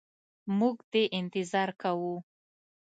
موږ 0.57 0.75
دي 0.91 1.03
انتظار 1.19 1.69
کوو. 1.81 2.15